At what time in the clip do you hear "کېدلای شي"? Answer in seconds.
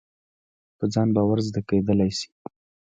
1.69-2.29